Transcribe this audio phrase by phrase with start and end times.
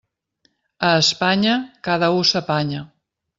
[0.87, 1.53] A Espanya,
[1.89, 2.83] cada u s'apanya.